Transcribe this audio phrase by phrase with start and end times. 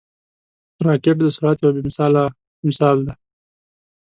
[0.85, 2.23] راکټ د سرعت یو بې مثاله
[2.67, 3.13] مثال دی